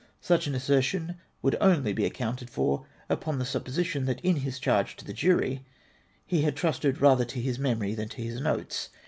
Such 0.19 0.47
an 0.47 0.55
assertion 0.55 1.17
would 1.43 1.55
only 1.61 1.93
be 1.93 2.05
accounted 2.05 2.49
for 2.49 2.87
upon 3.07 3.37
the 3.37 3.45
supposition, 3.45 4.05
that 4.05 4.19
in 4.21 4.37
his 4.37 4.57
charge 4.57 4.95
to 4.95 5.05
the 5.05 5.13
jury 5.13 5.63
he 6.25 6.41
liad 6.41 6.55
trusted 6.55 6.99
rather 7.01 7.25
to 7.25 7.39
his 7.39 7.59
memory 7.59 7.93
than 7.93 8.09
to 8.09 8.23
his 8.23 8.41
notes. 8.41 8.89